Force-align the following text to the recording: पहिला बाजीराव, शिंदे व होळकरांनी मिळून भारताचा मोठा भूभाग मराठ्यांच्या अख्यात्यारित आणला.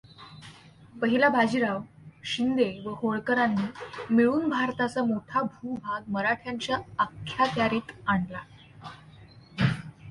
पहिला 1.01 1.27
बाजीराव, 1.29 1.81
शिंदे 2.23 2.65
व 2.85 2.93
होळकरांनी 2.93 3.67
मिळून 4.13 4.49
भारताचा 4.49 5.03
मोठा 5.03 5.41
भूभाग 5.41 6.09
मराठ्यांच्या 6.09 6.77
अख्यात्यारित 6.99 7.91
आणला. 8.07 8.41